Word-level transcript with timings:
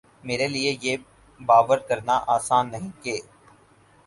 میرے 0.23 0.47
لیے 0.47 0.71
یہ 0.81 0.95
باور 1.39 1.77
کرنا 1.89 2.15
آسان 2.35 2.71
نہیں 2.71 2.89
کہ 3.03 3.15